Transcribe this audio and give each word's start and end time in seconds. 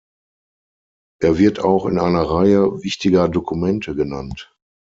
Er 1.21 1.37
wird 1.37 1.59
auch 1.59 1.85
in 1.85 1.99
einer 1.99 2.23
Reihe 2.23 2.81
wichtiger 2.81 3.29
Dokumente 3.29 3.93
genannt. 3.93 4.51